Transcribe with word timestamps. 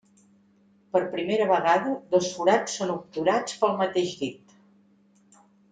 Per 0.95 1.01
primera 1.11 1.47
vegada 1.51 1.93
dos 2.15 2.31
forats 2.39 2.81
són 2.81 2.97
obturats 2.97 3.61
pel 3.61 3.79
mateix 3.83 4.19
dit. 4.25 4.61